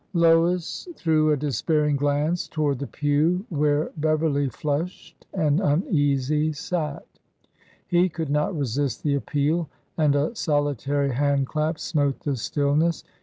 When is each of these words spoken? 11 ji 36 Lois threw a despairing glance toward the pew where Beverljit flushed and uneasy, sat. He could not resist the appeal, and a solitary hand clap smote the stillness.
11 0.15 0.15
ji 0.15 0.45
36 0.49 0.87
Lois 0.87 0.87
threw 0.95 1.31
a 1.31 1.37
despairing 1.37 1.95
glance 1.95 2.47
toward 2.47 2.79
the 2.79 2.87
pew 2.87 3.45
where 3.49 3.91
Beverljit 3.99 4.51
flushed 4.51 5.27
and 5.31 5.59
uneasy, 5.59 6.51
sat. 6.53 7.05
He 7.87 8.09
could 8.09 8.31
not 8.31 8.57
resist 8.57 9.03
the 9.03 9.13
appeal, 9.13 9.69
and 9.95 10.15
a 10.15 10.35
solitary 10.35 11.11
hand 11.13 11.45
clap 11.45 11.77
smote 11.77 12.21
the 12.21 12.35
stillness. 12.35 13.03